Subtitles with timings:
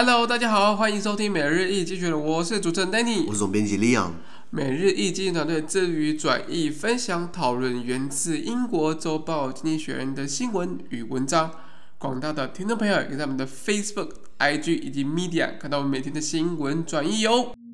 [0.00, 4.12] Hello，大家好，欢迎收听每日一经济学人，我是主持人 Danny，我是总编辑 Leon。
[4.50, 11.50] 每日一经济团队致力于转译、分享、讨论源自英国周报《经济学人》的新闻与文章。
[11.98, 17.52] 广大的听众朋友可以在我们的 Facebook、IG 以及 Media 看到我们每天的新闻转译哟。
[17.56, 17.67] 今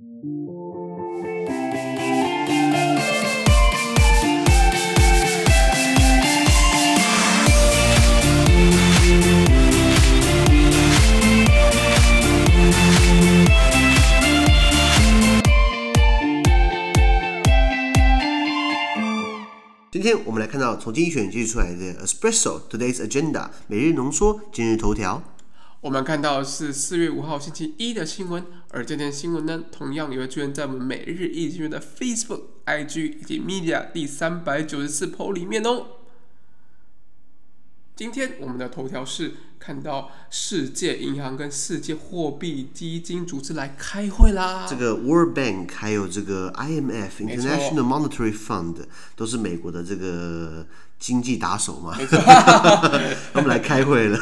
[20.05, 25.23] 今天我们来看到从经济学人记出来的 Espresso Today's Agenda 每日浓缩今日头条。
[25.81, 35.87] 我们看到是四月五号星期一的新闻，而这篇新闻呢，同样也会出现在我们每日一经济学人的 Facebook、IG 以及 Media 第三百九十四 po 里面哦。
[37.97, 44.67] 今天我们的头条是看到世界银行跟世界货币基金组织来开会啦。
[44.69, 48.79] 这个 World Bank 还有这个 IMF International Monetary Fund
[49.15, 50.67] 都是美国的这个
[50.99, 51.97] 经济打手嘛。
[53.33, 54.19] 他们来开会了。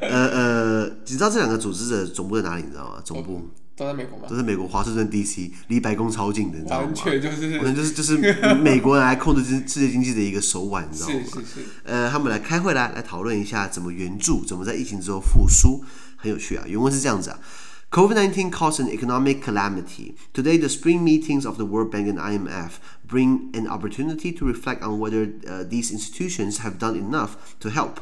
[0.00, 2.64] 呃呃，你知道这两个组织的总部在哪里？
[2.64, 3.00] 你知道吗？
[3.04, 3.48] 总部。
[3.76, 4.26] 都在美国吗？
[4.26, 6.86] 都在美国华盛顿 D.C.，离白宫超近的，你知道吗？
[6.86, 11.14] 完全就是，就是就是美国人来控制世界经济的一个手腕，你知道吗？
[11.26, 11.66] 是是是。
[11.84, 15.84] 呃，他们来开会来来讨论一下怎么援助，怎么在疫情之后复苏，
[16.16, 16.64] 很有趣啊。
[16.66, 17.38] 原文是这样子啊
[17.90, 20.14] ：COVID-19 caused an economic calamity.
[20.32, 24.80] Today, the spring meetings of the World Bank and IMF bring an opportunity to reflect
[24.80, 25.26] on whether
[25.68, 28.00] these institutions have done enough to help.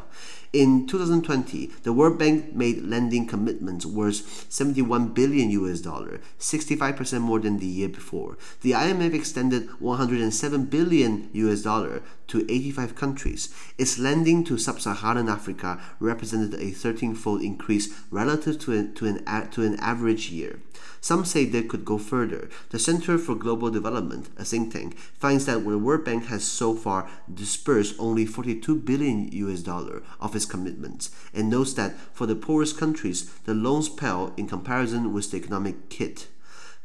[0.54, 7.40] In 2020, the World Bank made lending commitments worth 71 billion US dollar, 65% more
[7.40, 8.38] than the year before.
[8.60, 13.52] The IMF extended 107 billion US dollar to 85 countries.
[13.78, 19.62] Its lending to sub-Saharan Africa represented a 13-fold increase relative to an, to, an, to
[19.64, 20.60] an average year.
[21.00, 22.48] Some say they could go further.
[22.70, 26.74] The Center for Global Development, a think tank, finds that the World Bank has so
[26.74, 32.34] far disbursed only 42 billion US dollar of its commitments and notes that for the
[32.34, 36.28] poorest countries, the loans pale in comparison with the economic kit.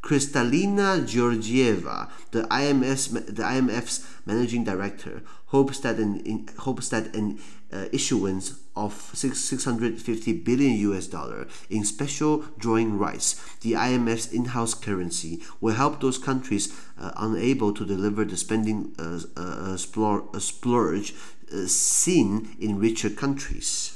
[0.02, 7.38] Kristalina Georgieva, the IMF's, the IMF's managing director, hopes that an in, hopes that an
[7.72, 14.75] uh, issuance of six, 650 billion US dollar in special drawing rights, the IMF's in-house
[14.75, 16.69] currency, will help those countries
[17.00, 21.14] uh, unable to deliver the spending uh, uh, splurge
[21.52, 23.92] uh, seen in richer countries。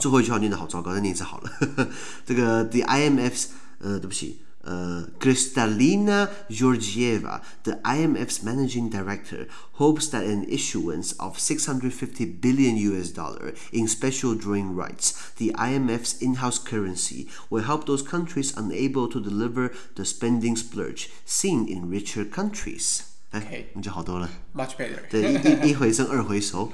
[0.00, 1.50] 最后一句话念得好糟糕，再念一次好了。
[2.24, 12.38] 这个 The IMF's 呃，对不起， 呃，Kristalina Georgieva, the IMF's managing director, hopes that an issuance of 650
[12.40, 18.52] billion US dollar in special drawing rights, the IMF's in-house currency, will help those countries
[18.56, 23.00] unable to deliver the spending splurge seen in richer countries。
[23.32, 24.30] 哎，你就好多了。
[24.54, 25.00] Much better。
[25.10, 26.72] 对，一一回生二回熟。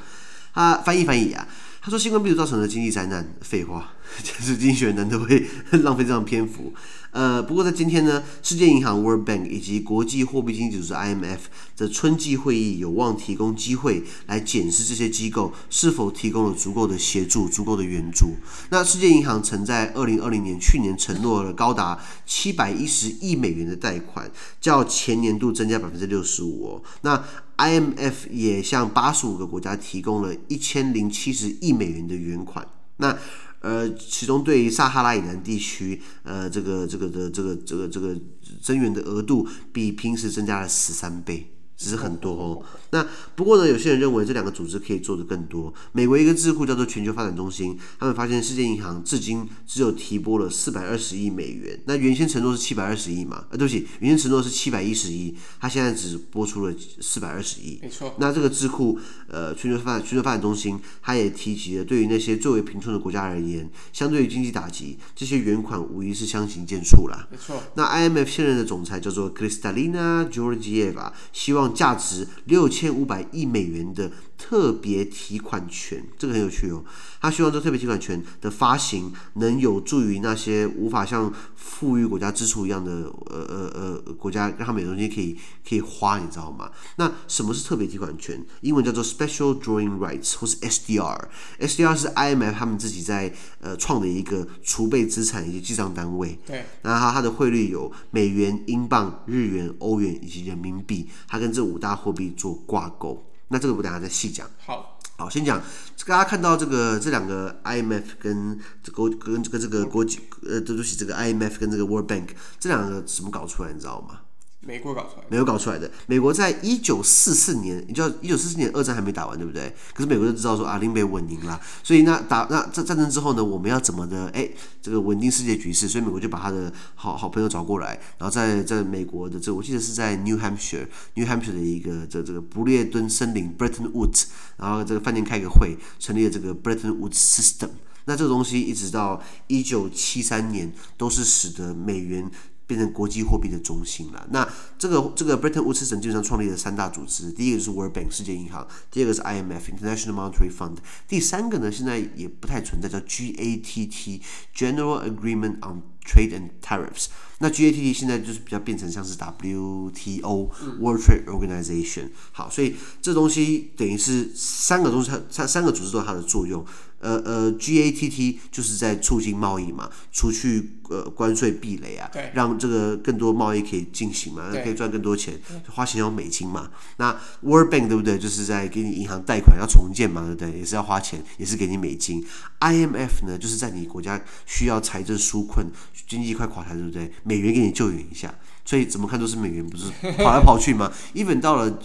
[0.53, 1.49] 啊，翻译翻译啊。
[1.81, 6.75] 他说新冠病毒造成的经济灾难，废话，就是经济学人难道会浪费这样篇幅？
[7.14, 11.40] 呃，不过在今天呢，世界银行 World Bank 以及国际货币基金组织 IMF
[11.78, 18.36] 的春季会议有望提供机会来检视这些机构是否提供了足够的协助、足够的援助。
[18.72, 24.30] 那世界银行曾在二零二零年去年承诺了高达七百一十亿美元的贷款，
[24.60, 26.84] 较前年度增加百分之六十五。
[27.02, 27.24] 那
[27.58, 32.68] IMF 也向八十五个国家提供了一千零七十亿美元的援款。
[32.98, 33.16] 那
[33.64, 38.14] 呃，其中对于撒哈拉以南地区，呃，这个这个的这个这个这个
[38.62, 41.53] 增援的额度比平时增加了十三倍。
[41.78, 42.64] 只是很多哦。
[42.92, 45.74] 那不过呢，有些人认为这两个组织可以做得更多。
[45.92, 51.80] 美国一个智库叫做全球发展中心，他们发现世界银行至今只有提拨了四百二十亿美元。
[51.86, 53.46] 那原先承诺是七百二十亿嘛？
[53.50, 57.80] 啊，对不起，原先承诺是七百一十亿，他现在只拨出了四百二十亿。
[57.82, 58.14] 没错。
[58.20, 67.28] 那这个智库，呃，全球发展全球发展中心，他也提及了，对于那些最为贫穷的国家而言，相对于经济打击，这些援款无疑是相形见绌啦。
[67.32, 67.62] 没错。
[67.74, 71.63] 那 IMF 现任的总裁叫做 Kristalina Georgieva，希望。
[71.70, 76.84] 价值六千五百亿美元的特别提款权，这个很有趣哦。
[77.22, 82.92] 他希望这特别提款权的发行能有助于那些无法像富裕国家支出一样的
[83.28, 85.38] 呃呃呃国家，让他们有东西可以
[85.68, 86.70] 可以花，你知道吗？
[86.98, 88.46] 那什么是特别提款权？
[88.62, 91.28] 英文叫做 Special Drawing Rights 或是 SDR。
[91.60, 96.38] SDR 是 IMF 他们自己在呃创的一个储备资产以及记账单位。
[96.46, 96.66] 对。
[96.82, 104.50] 然后它的汇率有美元、英镑、日元、欧元以及人民币，它跟这五大货币做挂钩，那这个我等下再细讲。
[104.66, 105.62] 好，好，先讲，
[106.08, 112.30] 大家看到这个这两个 IMF 跟这个跟这个这个国际呃，对不起，这个 IMF 跟这个 World Bank
[112.60, 114.22] 这两个怎么搞出来，你知道吗？
[114.66, 115.92] 美国搞出来的，美国搞出来的。
[116.08, 119.76] 美国在一九四四年，你知道一九四四年二战还没打完，对不对？
[119.94, 124.28] 可是美国就知道说啊，林北稳赢了，所以那打那战战争之后呢，我们要怎么的？
[124.30, 124.50] 哎，
[124.82, 134.26] 这个稳定世界局势，所以美国就把他的好好朋友找过来，然后在在美国的这我记得是在 New Hampshire，New Hampshire 的一个这这个不列颠森林 Bretton Woods，
[134.58, 137.70] 然后这个饭店开个会，成立了这个 Bretton Woods System。
[138.06, 142.30] 那这个东西一直到一九七三年，都是使得美元。
[142.66, 144.28] 变成国际货币的中心了。
[144.32, 150.78] 那这个这个 Bretton Woods 基本上创立了三大组织，第一个是 World Bank 世界银行，第二个是 IMF International Monetary Fund，
[151.08, 154.22] 第三个呢现在也不太存在，叫 GATT
[154.56, 157.08] General Agreement on Trade and Tariffs。
[157.40, 160.50] 那 GATT 现在就是比较变成像是 WTO
[160.80, 162.10] World Trade Organization。
[162.32, 166.66] 好，所以这东西等于是三个东西，它三三个组织都有它的作用。
[167.04, 175.38] 呃呃，GATT 就是在促进贸易嘛，除去呃关税壁垒啊，对让这个更多贸易可以进行嘛，可以赚更多钱，
[175.70, 176.72] 花钱要美金嘛。
[176.98, 177.12] 那
[177.42, 178.18] World Bank 对不对？
[178.18, 180.60] 就是在给你银行贷款要重建嘛，对不对？
[180.60, 182.26] 也是要花钱，也是给你美金。
[182.62, 185.68] IMF 呢，就是在你国家需要财政纾困、
[186.08, 187.12] 经济快垮台，对不对？
[187.24, 188.34] 美元给你救援一下，
[188.64, 190.90] 所以怎么看都是美元，不是跑来跑去嘛？
[191.14, 191.80] Even 到了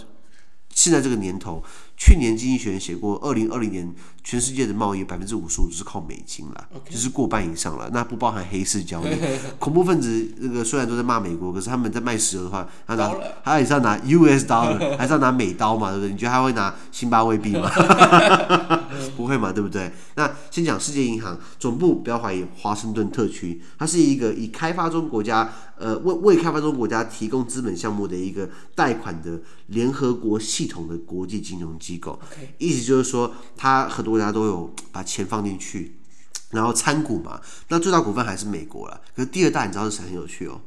[0.73, 1.61] 现在这个年头。
[2.01, 3.93] 去年经济学人写过，二零二零年
[4.23, 7.89] 全世界的贸易百分之五十五是靠美金了.就是过半以上了。
[7.91, 9.09] 那不包含黑市交易，
[9.59, 13.11] 恐怖分子那个虽然都在骂美国，可是他们在卖石油的话，他拿
[13.43, 16.11] 他也是要拿 US dollar，还是要拿美刀嘛，对不对？
[16.11, 17.69] 你觉得他会拿辛巴威币吗？
[19.29, 19.91] 不会嘛，对不对？
[20.15, 32.19] 那先讲世界银行总部，不要怀疑，华盛顿特区，它是一个以开发中国家，呃，为为开发中国家提供资本项目的一个贷款的联合国系统的国际金融机构。
[32.57, 35.97] 意思就是说，它很多国家都有把钱放进去，
[36.49, 37.39] 然后参股嘛。
[37.67, 40.05] 那最大股份还是美国了，可是第二大你知道是谁？
[40.05, 40.59] 很有趣哦。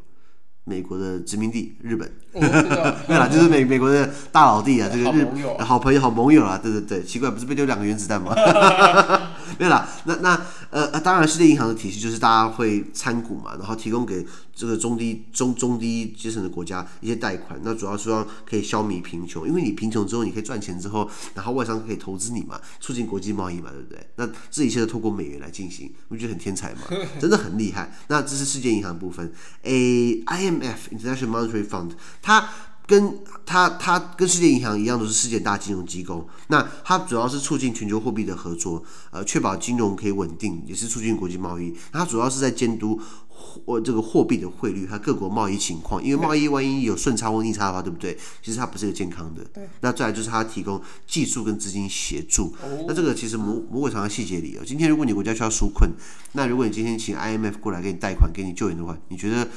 [0.64, 2.40] 美国的殖民地日本，对
[3.18, 5.26] 啦，就是美美国的大老弟啊，这个日
[5.58, 8.32] 好，好朋友、好盟友啊，对对对，奇怪，不是被丢两个原子弹吗？
[9.58, 10.40] 没有啦，那那
[10.70, 24.06] 呃，当然世界银行的体系就是大家会参股嘛，然后提供给这个中低中中低阶层的国家一些贷款，那主要是说可以消弭贫穷，因为你贫穷之后你可以赚钱之后，然后外商可以投资你嘛，促进国际贸易嘛，对不对？
[24.16, 26.82] 那这一切都透过美元来进行，我觉得很天才嘛，
[27.20, 27.94] 真的很厉害。
[28.08, 29.32] 那这是世界银行部分
[29.62, 31.90] ，A I M F International Monetary Fund，
[32.20, 32.48] 它
[32.92, 36.28] 跟它它跟世界银行一样，都是世界大金融机构。
[36.48, 41.74] 那它主要是促进全球货币的合作，呃，确保金融可以稳定，也是促进国际贸易。
[41.90, 48.14] 它主要是在监督货这个货币的汇率和各国贸易情况，因为贸易万一有顺差或逆差的话，对不对？
[48.42, 49.42] 其实它不是一个健康的。
[49.54, 49.66] 对。
[49.80, 52.54] 那再来就是它提供技术跟资金协助。
[52.62, 52.84] 哦。
[52.86, 54.62] 那这个其实魔魔鬼藏在细节里哦。
[54.66, 55.90] 今天如果你国家需要纾困，
[56.32, 59.48] 那如果你今天请 IMF 过来给你贷款、给你救援的话，你觉得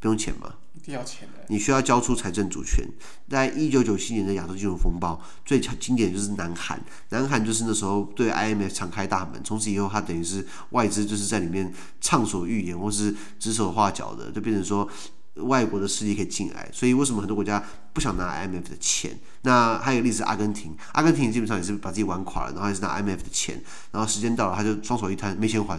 [0.00, 0.54] 不用钱吗？
[0.72, 1.44] 一定要钱的。
[1.48, 2.82] 你需要交出财政主权。
[3.28, 6.82] 在一九九七年的亚洲金融风暴，最经典的就是南韩。
[7.10, 14.88] 南韩就是那时候对 IMF 敞开大门，从此以后，它等于是外资就是在里面畅所欲言，或是指手画脚的，就变成说
[15.34, 16.70] 外国的势力可以进来。
[16.72, 17.62] 所以为什么很多国家
[17.92, 19.18] 不想拿 IMF 的钱？
[19.42, 25.78] 那还有一个例子，阿根廷，阿根廷基本上也是把自己玩垮了，然后还是拿 IMF 的钱，然后时间到了，他就双手一摊，没钱还。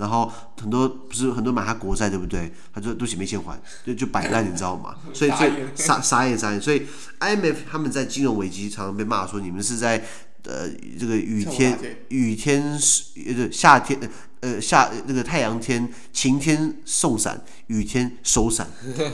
[0.00, 2.50] 然后很多不是很多买他国债对不对？
[2.74, 4.96] 他就对不起没钱还，就就摆烂， 你知道吗？
[5.12, 6.60] 所以所以傻傻眼傻眼。
[6.60, 6.86] 所以
[7.20, 10.02] IMF 他们在金融危机常常被骂说，你们是在
[10.44, 11.78] 呃这个雨天
[12.08, 13.04] 雨天是
[13.36, 14.00] 呃夏天。
[14.40, 18.66] 呃，下那个太阳天，晴天送伞，雨天收伞，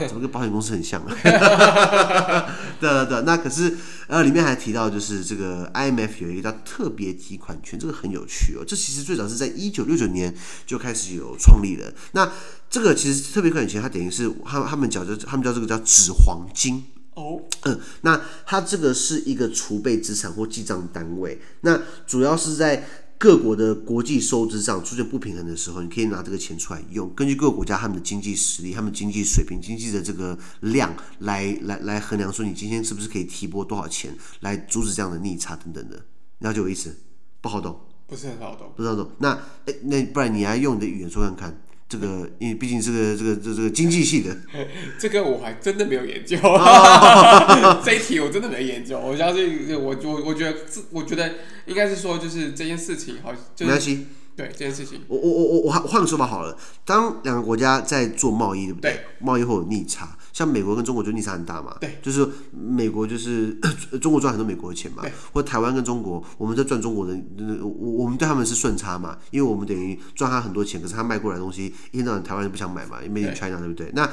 [0.06, 1.10] 怎么跟保险公司很像啊？
[2.78, 8.62] 对对对，那可是呃，里面还提到就是这个 IMF 有一个叫特别提款权，这个很有趣哦。
[8.64, 10.32] 这其实最早是在一九六九年
[10.64, 11.92] 就开始有创立了。
[12.12, 12.30] 那
[12.70, 17.42] 这个其实特别提款权，它等于是他他们叫就他们叫这个叫纸黄金哦。
[17.64, 22.86] 嗯，那它这个是一个储备资产或记账单位，那主要是在。
[23.18, 27.12] 各国的国际收支上出现不平衡的时候，你可以拿这个钱出来用。
[27.14, 36.04] 根据各个国家他们的经济实力、他们经济水平、经济的这个量来来来衡量，说你今天是不是可以提拨多少钱来阻止这样的逆差等等的。
[36.40, 36.94] 了解我意思？
[37.40, 37.80] 不好懂？
[38.06, 38.70] 不是很好懂？
[38.76, 39.12] 不是很好懂？
[39.18, 39.32] 那
[39.64, 41.62] 哎，那不然你来用你的语言说看看。
[41.88, 44.36] 这个，因为毕竟是个这个这这个经济系的，
[44.98, 46.36] 这个我还真的没有研究。
[46.42, 48.98] 哦、 这一题我真的没研究。
[48.98, 50.56] 我相信，我我我觉得，
[50.90, 51.34] 我觉得
[51.66, 54.06] 应该是说，就是这件事情好，就是，没关系。
[54.36, 56.56] 对这件事情，我我我我我换个说法好了。
[56.84, 59.00] 当两个国家在做贸易，对不对？
[59.18, 60.16] 贸易会有逆差。
[60.32, 63.58] 像美国跟中国就逆差很大嘛，对，就是美国就是
[64.02, 65.02] 中国赚很多美国的钱嘛，
[65.32, 67.18] 或台湾跟中国，我们在赚中国的，
[67.62, 73.90] 我我们对他们是顺差嘛，因为我们等于赚他很多钱，可是他卖过来的东西，一天到晚台湾人不想买嘛，因为 in China 对不对？
[73.94, 74.06] 那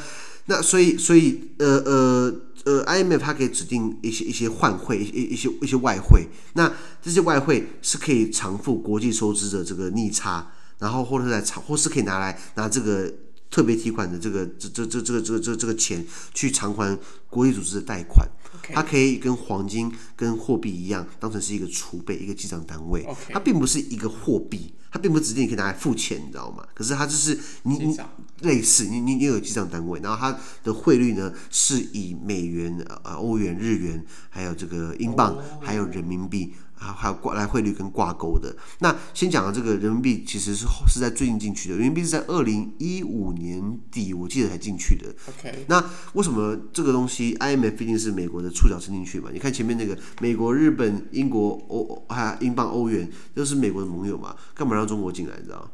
[0.46, 2.36] 那所以所以呃呃
[2.66, 6.72] 呃，IMF 它可以指定一些一些换汇一一些一些外汇，那
[7.02, 13.14] 这些外汇是可以偿付国际收支的这个逆差，然后或者在偿或是可以拿来拿这个。
[13.54, 16.98] 特别提款的这个这这这这个这个这这个钱去偿还
[17.30, 18.28] 国际组织的贷款
[18.74, 23.08] 它可以跟黄金跟货币一样，当成是一个储备一个记账单位。
[23.30, 26.66] 它并不是一个货币，它并不指定你可以拿来付钱，你知道吗？
[26.74, 27.96] 可是它就是你你
[28.44, 36.54] 类似你你你有记账单位，然后它的汇率呢是以美元、呃欧元、日元，还有这个英镑，还有人民币。
[36.86, 38.54] 还有挂来汇率跟挂钩的。
[38.80, 41.76] 那先讲的这个人民币，其实是是在最近进去的。
[41.76, 45.08] 人民币是在二零一五年底，我记得才进去的。
[45.30, 45.64] OK。
[45.70, 45.82] 那
[46.12, 49.30] 为什么这个东西 IMF 毕竟是美国的触角伸进去嘛？
[49.32, 54.36] 你看前面那个美国、日本、英国、欧还有英镑、欧元，都是美国的盟友嘛？
[54.54, 55.38] 干嘛让中国进来？
[55.38, 55.72] 你知道？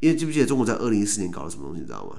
[0.00, 1.80] 因为记不记得中国在二零一四年搞了什么东西？
[1.80, 2.16] 你知道吗？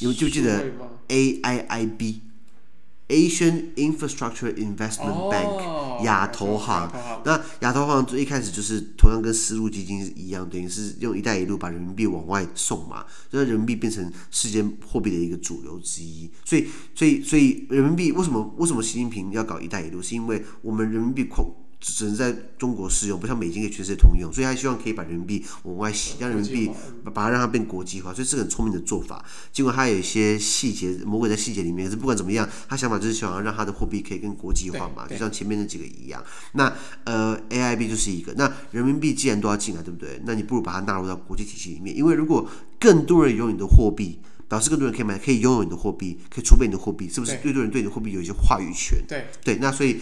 [0.00, 0.72] 你们记不记得
[1.08, 6.90] AIIB？Asian Infrastructure Investment Bank，亚、oh, 投行。
[7.24, 16.30] 那亚投行最一开始就是同样跟丝路基金一样，等于是用“一带一路”把人民币往外送嘛，让人民币变成世界货币的一个主流之一。
[16.46, 20.00] 所以，所以，所以人民币为什么为什么习近平要搞“一带一路”？
[20.02, 21.54] 是因为我们人民币控。
[21.80, 26.70] 只能在中国适用，不像美金可以全世界通用，所以他希望可以把人民币往外洗，让人民币
[27.14, 29.24] 把它让它变国际化，所以是很聪明的做法。
[29.50, 36.22] 尽管他有一些细节，魔鬼在细节里面，可是不管怎么样，他想法就是想要让他的货币可以更国际化嘛，就像前面那几个一样。
[36.52, 36.70] 那
[37.04, 38.34] 呃，AIB 就是一个。
[38.34, 40.20] 那人民币既然都要进来，对不对？
[40.26, 42.46] 那你不如把它纳入到国际体系里面，因为如果
[42.78, 47.36] 更多人拥有你的货币，表示更多人可以买，可以拥有你的货币，可以储备你的货币，是不是？
[47.38, 49.02] 更多人对你的货币有一些话语权。
[49.08, 49.98] 对对，那所以。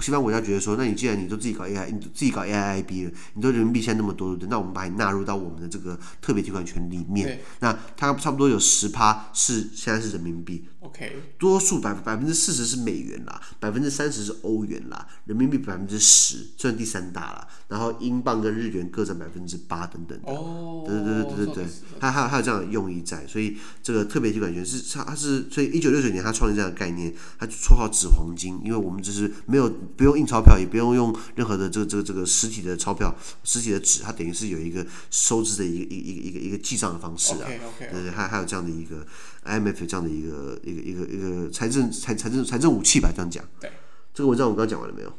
[0.00, 4.48] 西方国家觉得说，那你既然你都自己搞 AI，你自己搞 AIIB 了，你都人民币现在那么多，对不对？
[4.48, 7.40] 那我们把你纳入到我们的这个特别提款权里面。
[7.60, 10.68] 那它差不多有十趴是现在是人民币。
[10.80, 20.32] OK，多数百百分之四十是美元啦，百分之三十是欧元啦，人民币百分之十算第三大啦，然后英镑跟日元各占百分之八等等的。
[20.32, 21.66] 哦，对对对对对对，
[22.00, 37.48] 它还有还有这样的用意在，所以这个特别提款权是它它是所以一九六九年它创立这样的概念，它就绰号纸黄金，因为我们就是没有不用印钞票，也不用用任何的这个这个这个实体的钞票、实体的纸，它等于是有一个收支的一个一一个一个一个记账的方式啊。
[37.78, 39.06] 对对，还还有这样的一个
[39.44, 40.82] IMF 这样的一个一个。
[40.82, 43.42] 一个一个财政财财政财政武器吧，这样讲。
[43.60, 43.70] 对，
[44.12, 45.12] 这个文章我刚刚讲完了没有？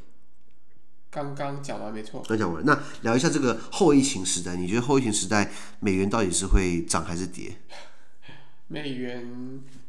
[1.09, 2.23] 刚刚讲完没错。
[2.27, 7.57] 刚讲完，那聊一下这个后疫情时代，你觉得后疫情时代美元到底是会涨还是跌？
[8.67, 9.21] 美元，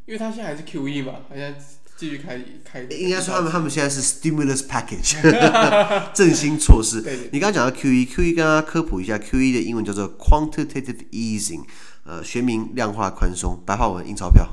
[0.06, 1.54] 因为它现在还是 QE 嘛，好像
[1.96, 2.82] 继续开开。
[2.90, 5.16] 应该说他们他们现在是 stimulus package，
[6.12, 7.00] 振兴措施。
[7.02, 11.62] 对，对，你刚刚讲到 QE，QE 跟大家科普一下，QE 的英文叫做 quantitative easing，
[12.04, 14.48] 呃，学名量化宽松，白话文印钞票。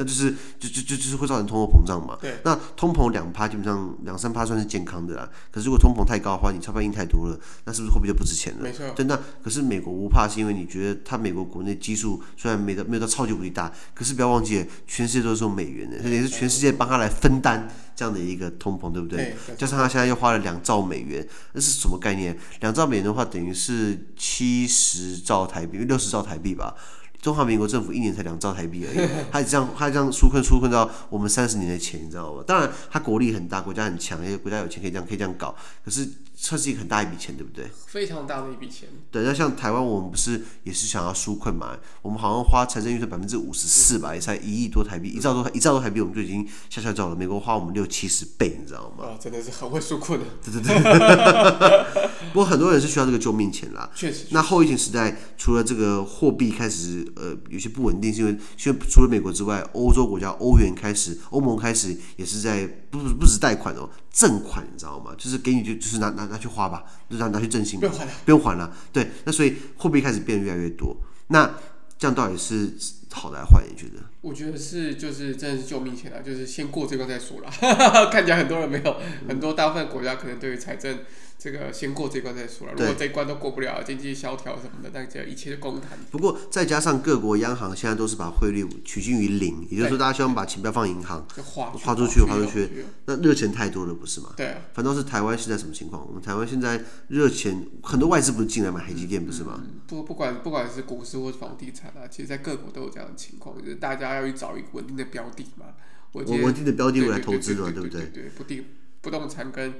[0.00, 2.16] 那就是就就就就是会造成通货膨胀嘛。
[2.18, 2.38] 对。
[2.42, 5.28] 那通膨两趴基本上两三趴算是健康的啦。
[5.50, 8.62] 可是如果通膨太高的话，你钞票印太多了，那是不是货币就不值钱了？
[8.62, 8.88] 没错。
[8.96, 9.20] 真的。
[9.44, 19.36] 可是美国不怕，是因为你觉得它美国国内基数虽然没到没有到超级无敌大，可是不要忘记，全世界都是用美元的，也是全世界帮他来分担这样的一个通膨，对不对？
[19.46, 19.56] 对。
[19.56, 22.34] 加上他现在又花了两兆美元，那是什么概念？
[22.60, 26.74] 两兆美元的话，等于是七十兆台币，六十兆台币吧。
[27.20, 32.42] 中华民国政府一年才两兆台币而已， 他这样他这样纾困纾困到我们三十年的钱，你知道吗？
[32.46, 35.54] 当然，他国力很大，国家很强，因为国家有钱可以这样可以这样搞。
[35.84, 36.08] 可是，
[36.42, 37.70] 算是一个很大一笔钱，对不对？
[37.86, 38.88] 非常大的一笔钱。
[39.10, 41.76] 对，那像台湾，我们不是也是想要纾困嘛？
[42.00, 47.14] 我们好像花财政预算百分之五十四吧，也才一亿多台币，一兆多一兆多台币，我们就已经下下走了。
[47.14, 49.04] 美国花我们六七十倍，你知道吗？
[49.04, 50.24] 啊，真的是很会纾困的。
[50.42, 52.06] 对对对。
[52.32, 53.90] 不过很多人是需要这个救命钱啦。
[53.94, 54.24] 确实。
[54.30, 65.12] 那后疫情时代，除了这个货币开始呃有些不稳定，是因为因为除了美国之外，欧洲国家欧元开始，欧盟开始也是在不不止贷款哦，赠款，你知道吗？
[65.18, 66.29] 就是给你就就是拿拿。
[66.30, 68.72] 拿去花吧，就让拿去振兴，不用还了，不用还了。
[68.92, 70.96] 对，那所以货币开始变得越来越多。
[71.28, 71.54] 那
[71.98, 72.72] 这样到底是
[73.10, 73.62] 好的还是坏？
[73.68, 74.02] 你觉得？
[74.22, 76.20] 我觉得是，就是真的是救命钱啊！
[76.24, 77.50] 就是先过这关再说啦。
[78.10, 78.96] 看起来很多人没有，
[79.28, 81.00] 很多大部分国家可能对于财政
[81.40, 82.74] 这个先过这关再说了。
[82.76, 85.98] 如果这一关都过不了，经济萧条什么的，那就一切就公谈。
[86.10, 94.34] 不过再加上各国央行现在都是把汇率取近于零，也就是说大家希望把钱不要放银行，就花花出去，花出去去，那热钱太多了，不是吗？
[94.36, 96.06] 对啊，反倒是台湾现在什么情况？
[96.06, 99.62] 我们台湾现在热钱很多外资不是进来买台积电，不是吗？
[99.64, 105.64] 嗯，不不管不管是股市或是房地产啊，其实在各国都有这样的情况，就是大家要去找一个稳定的标的嘛。
[106.12, 108.02] 我我稳定的标的我来投资嘛，对不对？
[108.02, 108.64] 对对，不定
[109.00, 109.74] 不动产跟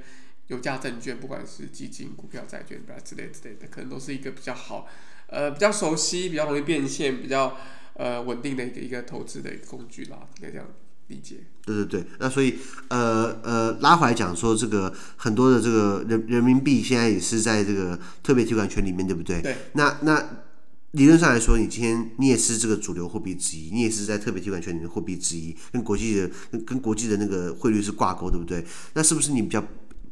[0.51, 4.85] 有价证券，不管是基金、股票、债券之类之类的，可能都是一个比较好，
[5.27, 7.57] 呃，比较熟悉、比较容易变现、比较
[7.93, 10.67] 呃稳定的一个一个投资的一个工具啦，应该这样
[11.07, 11.37] 理解。
[11.65, 12.57] 对对对，那所以
[12.89, 19.41] 呃呃拉回来讲说，这个很多的这个人人民币现在也是在这个特别提款权里面，对不对？
[19.41, 19.55] 对。
[19.73, 20.43] 那那
[20.91, 28.65] 理论上来说，你今天你也是这个主流货币之一，你也是在特别提款权里面货币之一，跟国际的跟跟国际的那个汇率是挂钩，对不对？
[28.95, 29.63] 那是不是你比较？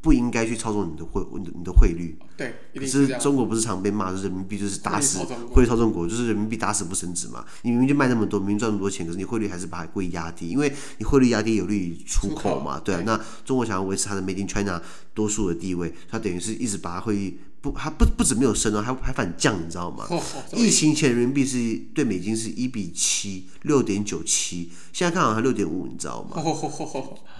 [0.01, 2.17] 不应该去操纵你的汇，你的汇率。
[2.37, 5.19] 对，可是中国不是常被骂，说人民币就是打死
[5.51, 7.43] 汇率操纵国，就是人民币打死不升值嘛。
[7.63, 13.03] 你明明就卖那么多，明明赚那么多钱，可是你汇率还是把它故意压低，因为你汇率压低有利于出口嘛，对啊。
[13.05, 14.81] 那中国想要维持它的 Made in China
[15.13, 20.05] 多数的地位，它等于是一直把它汇率不，它不不止没有升哦，还还反降，你知道吗？
[20.53, 21.57] 疫情前人民币是
[21.93, 26.41] 对美金是一比七，六点九七，现在看好像六点五，你知道吗？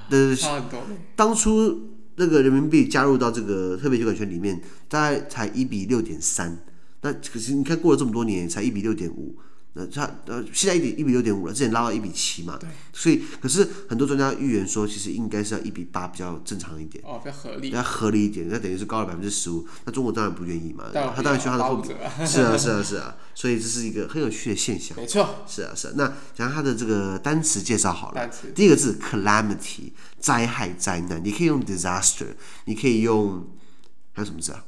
[0.10, 0.36] 对。
[1.16, 1.96] 当初。
[2.20, 6.60] 那个人民币加入到这个特别提款权里面，大概才一比六点三，
[7.02, 9.38] 那可是你看过了这么多年，才一比六点五。
[9.74, 20.86] 那它呃现在一比一比六点五了，之前拉到一比七嘛，对，所以可是很多专家预言说，其实应该是要一比八比较正常一点，哦，比较合理，比较合理一点，那等于是高了百分之十五，那中国当然不愿意嘛，
[21.16, 32.26] 他当然需 要他的货币，啊是啊 是啊是啊，所以这是一个很有趣的现象，没错，是啊是啊，那讲它的这个单词介绍好了，单词，第一个字 calamity 灾害灾难，你可以用 disaster，
[32.66, 33.48] 你可以用
[34.14, 34.66] 还有什么字啊？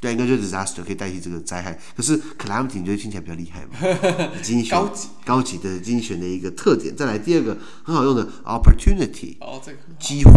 [0.00, 1.78] 对，应该就是 disaster 可以代替这个灾害。
[1.94, 4.32] 可是 calamity 你觉得听起来比较厉害吗？
[4.42, 6.96] 经济学高级高级的经济学的一个特点。
[6.96, 10.32] 再来第二个很好用的 opportunity，哦，这个机会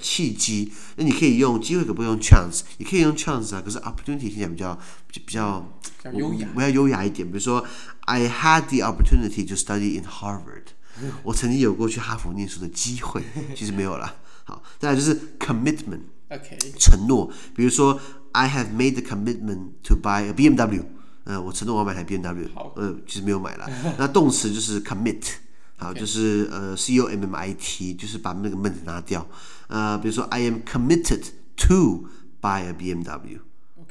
[0.00, 0.72] 契机。
[0.96, 2.62] 那你可以用机会，可不用 chance？
[2.78, 3.62] 你可以用 chance 啊。
[3.62, 7.28] 可是 opportunity 听起来比较比较比较优雅，比较优雅一点。
[7.28, 7.62] 比如说
[8.06, 10.68] ，I had the opportunity to study in Harvard。
[11.22, 13.22] 我曾经有过去哈佛念书的机会，
[13.54, 14.16] 其实没有了。
[14.44, 17.30] 好，再来就是 commitment，OK， 承诺。
[17.54, 18.00] 比如说。
[18.35, 20.83] I have made the commitment to buy a BMW。
[21.23, 22.49] 呃，我承诺我要买台 BMW。
[22.75, 23.69] 呃，其实没有买了。
[23.97, 25.21] 那动词就是 commit，
[25.77, 29.27] 好，就是呃 C O M M I T，就是把那个 ment 拿掉。
[29.67, 31.23] 呃，比如说 I am committed
[31.67, 32.07] to
[32.41, 33.39] buy a BMW。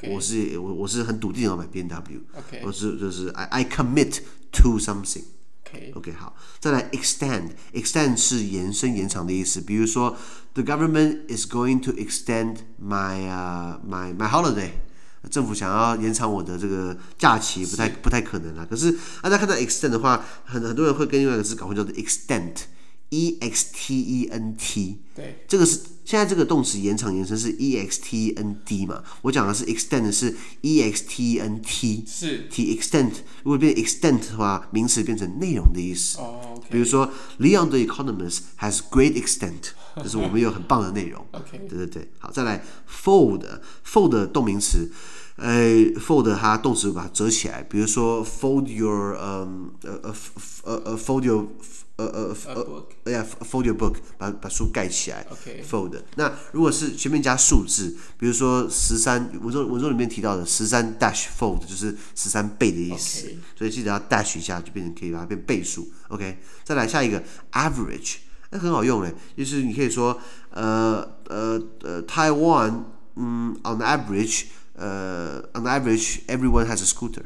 [0.09, 2.21] 我是我我是很笃定要买 BMW。
[2.65, 4.21] 我是就是 I I commit
[4.53, 5.25] to something。
[5.96, 9.62] OK，好，再来 extend，extend 是延伸、延长的意思。
[9.62, 10.18] 比如说
[10.54, 14.72] ，The government is going to extend my 啊、uh, my my holiday。
[15.32, 18.68] 政府想要延长我的这个假期，不太不太可能啦。
[18.70, 21.92] 可是大家看到 extend 的话，很很多人会跟另外一个字搞混，叫做
[23.10, 25.00] extent，e x t e n t。
[25.16, 25.80] 对，这个是。
[26.06, 29.04] 现在这个动词延长延伸是 e x t e n d 嘛？
[29.24, 33.10] 我讲的是 extend 是 e x t e n t，是 t extent。
[33.42, 36.20] 如果变 extent 的话，名词变成内容的意思。
[36.70, 39.72] 比如说，Leon the Economist has great extent，
[40.04, 41.26] 就是我们有很棒的内容。
[41.32, 41.58] OK。
[41.68, 44.92] 对对对，好，再来 fold，fold 动名词，
[45.38, 45.66] 呃
[45.96, 50.16] ，fold 它动词把它折起来，比如说 fold your，嗯，呃呃
[50.66, 51.48] 呃呃 fold your。
[51.98, 55.26] 呃呃呃，哎呀，fold your book，把把书盖起来。
[55.70, 55.98] fold。
[56.16, 63.30] 那如果是前面加数字，比如说十三，文中文中里面提到的十三 dash fold，就是十三倍的意思。
[63.58, 65.88] 所以记得要 dash 一下，就变成可以把它变倍数。
[66.10, 68.16] OK，再来下一个 average，
[68.50, 72.84] 那很好用嘞，就是你可以说，呃呃呃，Taiwan，
[73.16, 77.24] 嗯，on average，呃，on average everyone has a scooter。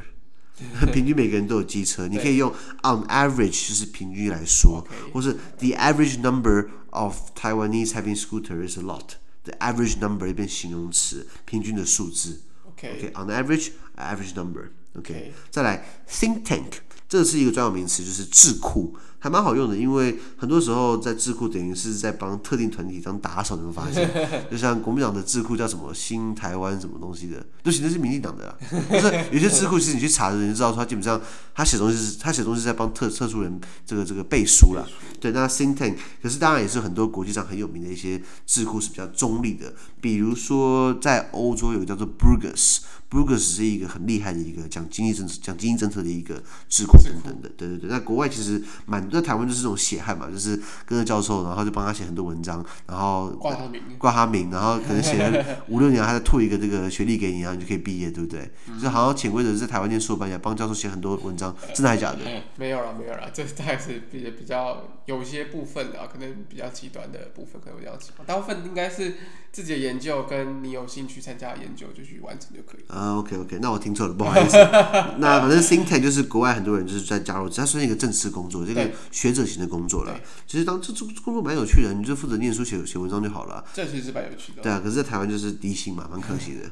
[0.92, 2.50] 平均每个人都有机车，你可以用
[2.82, 9.14] on average 就是平均来说，或是 the average number of Taiwanese having scooter is a lot。
[9.44, 12.42] the average number 变形容词，平均的数字。
[12.66, 14.70] OK，on average，average number。
[14.94, 16.72] OK，再来 think tank，
[17.08, 18.96] 这是一个专有名词，就是智库。
[19.20, 24.10] 还蛮好用的，因为很多时候在智库等于是在帮特定团体当打手，你会发现，
[24.50, 28.56] 就像国民党的智库叫什么新台湾什么东西的，都其实是民进党的啦。
[28.90, 31.20] 就是有些智库其实你去查的人就知道，说他基本上
[31.54, 34.82] 他写东西是，他写东西是在帮特特殊人这个这个背书啦。
[35.20, 42.80] 对，那 think tank，可是当然也是很多国际上很有名的一些智库是比较中立的，比如说在欧洲有个叫做 Bruegger's。
[43.10, 47.90] Bruegger's 是一个很厉害的一个讲经济政策、讲经济政策的一个智库等等的，对对对。
[47.90, 58.48] 那国外其实蛮在台湾就是这种血汗嘛，就是跟着教授，然后就帮他写很多文章，然后挂他名，挂他名，然后可能写了五六年，他再吐一个这个学历给你，然后你就可以毕业，对不对？
[58.68, 62.18] 嗯、就好像潜规则在台湾念硕班一样，帮教授写很多文章，真的还是假的？
[62.24, 69.16] 嗯、没有了，没有了，这大概是比比较有些部分的，可能比较极端的部分，可能比较极端，大部分应该是
[69.50, 72.84] 自己的研究跟你有兴趣参加的研究就去完成就可以。
[72.86, 74.56] 啊，OK OK，那我听错了，不好意思。
[75.18, 80.16] 那反正 think tank 就是国外很多人就是在加入，它算是一个正式工作，这个学者型的工作了。
[80.46, 83.64] 其实当这这工作蛮有趣的，你就负责念书写写文章就好了。
[83.74, 84.62] 这其实是蛮有趣的。
[84.62, 86.70] 对啊，可是，在台湾就是低薪嘛，蛮可惜的。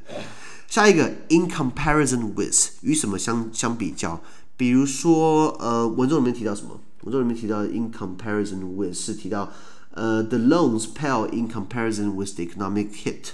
[0.68, 4.20] 下一个，in comparison with 与什么相相比较？
[4.56, 6.80] 比如说，呃，文中里面提到什么？
[7.02, 9.50] 文中里面提到 in comparison with 是提到
[9.98, 13.30] 呃 the loans pale in comparison with the economic hit，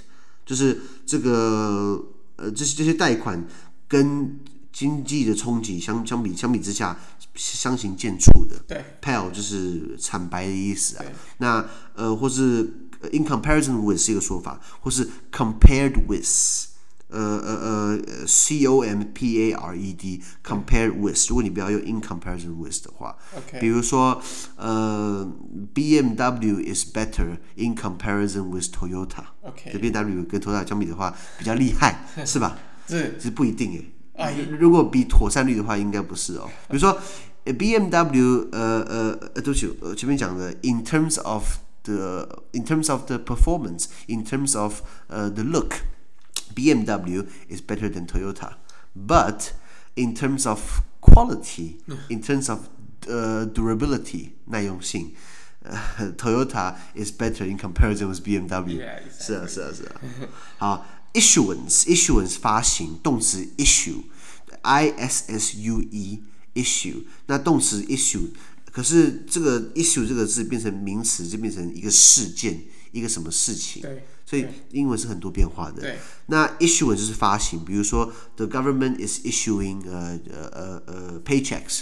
[0.47, 2.03] 就是这个
[2.37, 3.47] 呃这些这些贷款
[3.87, 4.41] 跟
[4.73, 6.99] 经济的冲击相相比相比之下
[7.35, 8.57] 相形见绌的。
[8.67, 11.05] 对，pale 就是惨白的意思啊。
[11.39, 12.63] 那呃或是
[13.13, 16.64] in comparison with 是一个说法，或是 compared with。
[17.14, 21.28] 呃呃呃，C O M P A R E D，compare with。
[21.28, 23.60] 如果你不要用 in comparison with 的话，okay.
[23.60, 24.22] 比如说
[24.56, 25.28] 呃，
[25.74, 32.58] B M W is better in comparison with Toyota。OK。B M W 跟 Toyota 相比的话，比较厉害，是吧？
[32.88, 33.72] 是，其实不一定
[34.16, 34.46] 诶。
[34.60, 36.48] 如果比妥善率的话，应该不是哦。
[36.68, 36.96] 比如说，
[37.58, 41.44] B M W，呃呃呃，对不起，前面讲的，in terms of
[41.84, 45.74] the，in terms of the performance，in terms of 呃 the look。
[46.54, 48.56] BMW is better than Toyota,
[48.96, 49.54] but
[49.96, 51.78] in terms of quality,
[52.10, 52.68] in terms of
[53.08, 55.14] uh, durability 耐用性，
[55.64, 58.80] uh, Toyota is better in comparison with BMW.
[58.80, 59.26] Yeah, exactly.
[59.26, 60.02] 是啊，是啊，是啊。
[60.58, 66.24] 好，issuance issuance 发行动词 issue，I S S U E
[66.56, 67.04] issue。
[67.28, 68.32] 那动词 issue，
[68.72, 73.82] 可是这个 issue 这个字变成名词，就变成一个事件，一个什么事情？
[73.82, 74.04] 对。
[74.34, 75.96] 所以英文是很多变化的。
[76.28, 81.82] 那 issue 就是发行，比如说 the government is issuing 呃呃呃呃 paychecks，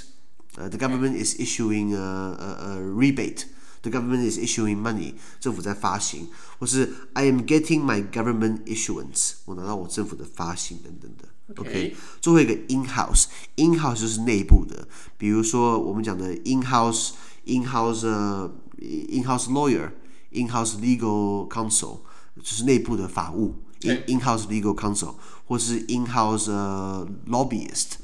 [0.55, 8.09] 呃 the government is issuing 呃呃呃 rebate，the government is issuing money，政府在发行，或是 I am getting my
[8.09, 11.27] government issuance，我拿到我政府的发行等等的。
[11.55, 17.11] OK，最后一个 in house，in house 就是内部的，比如说我们讲的 in house
[17.45, 21.99] in house 呃 in house lawyer，in house legal counsel。
[22.36, 25.14] 就是内部的法务，in-house legal counsel，
[25.46, 27.96] 或是 in-house、uh, lobbyist，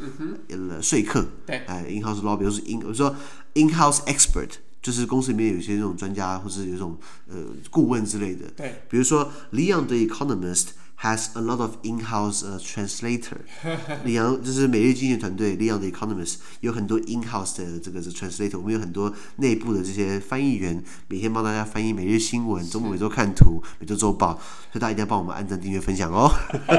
[0.48, 3.14] 呃，说客，哎、呃、in-house lobbyist，或是 in，我说
[3.54, 4.50] in-house expert，
[4.82, 7.36] 就是公司里面有些那种专家，或是有这种呃
[7.70, 8.48] 顾问之类的。
[8.56, 10.68] 对，比如说 Leon the Economist。
[11.00, 13.36] Has a lot of in-house、uh, translator。
[14.04, 18.58] 李阳就是每日经济团队，Leon the Economist 有很多 in-house 的这个是 translator。
[18.58, 24.32] 我们有很多内部的这些翻译员，每天帮大家翻译每日新闻、周末每周看图、每周周报，
[24.72, 26.28] 所以大家一定要帮我们按赞、订阅、分享哦。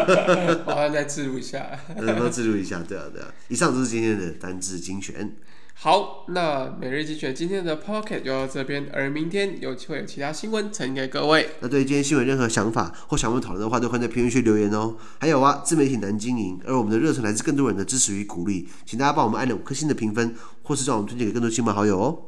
[0.67, 1.65] 麻烦再记录一下。
[1.95, 2.84] 能不能记录一下？
[2.84, 3.27] 对啊，对啊。
[3.47, 5.34] 以上就是今天的单字精选。
[5.81, 11.51] 好，那每日精选今天的 Pocket 就到这边，而明天有机会有其他新闻呈给各位。
[11.61, 14.97] 那对于今天新闻任何想法或想问讨论的话，都欢迎在评论区留言哦。
[15.21, 22.23] 还有啊，自媒体难经营，而我们的热忱来自更多人的支持与鼓励，请大家帮我们按了五颗星的评分，或是让我们推荐给更多亲朋好友哦。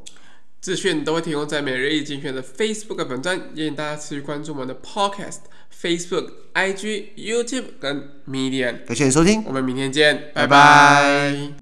[0.61, 5.39] 资讯都会提供在每日一精选的 Facebook 本站，也请大家持续关注我们的 Podcast、
[5.77, 8.85] Facebook、IG、YouTube 跟 Medium。
[8.85, 10.47] 感谢你收听，我们明天见，拜拜。
[10.47, 11.60] 拜拜。